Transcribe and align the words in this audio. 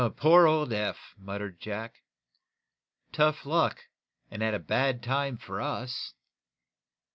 "Poor 0.17 0.47
old 0.47 0.73
Eph!" 0.73 1.13
muttered 1.15 1.59
Jack. 1.59 2.01
"Tough 3.11 3.45
luck, 3.45 3.85
and 4.31 4.41
at 4.41 4.55
a 4.55 4.57
bad 4.57 5.03
time 5.03 5.37
for 5.37 5.61
us." 5.61 6.15